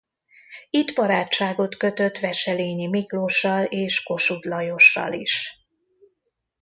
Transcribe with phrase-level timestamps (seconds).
[0.69, 5.59] Itt barátságot kötött Wesselényi Miklóssal és Kossuth Lajossal is.